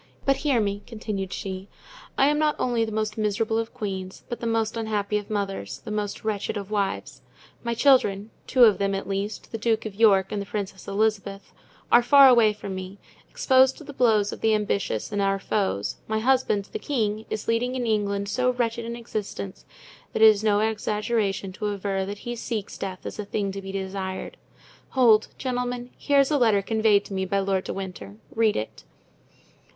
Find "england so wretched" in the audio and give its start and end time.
17.85-18.85